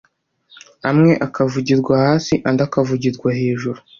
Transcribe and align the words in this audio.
amwe 0.89 1.11
akavugirwa 1.25 1.93
hasi 2.05 2.33
andi 2.47 2.61
akavugirwa 2.67 3.29
hejuru, 3.39 3.79